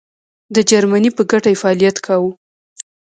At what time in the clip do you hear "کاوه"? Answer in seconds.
2.05-2.31